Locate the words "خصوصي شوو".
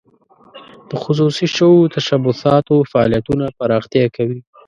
1.03-1.91